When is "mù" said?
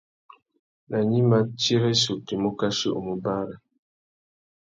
2.43-2.49, 3.05-3.13